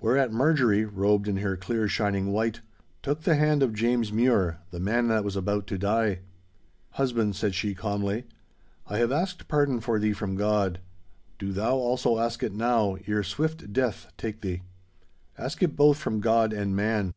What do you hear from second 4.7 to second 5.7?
the man that was about